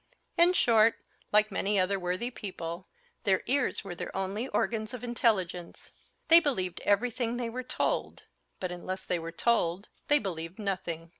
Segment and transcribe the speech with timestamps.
[0.35, 0.95] In short,
[1.31, 2.87] like many other worthy people,
[3.23, 5.91] their ears were their only organs of intelligence.
[6.27, 8.23] They believed everything they were told;
[8.59, 11.09] but unless they were told, they believed nothing.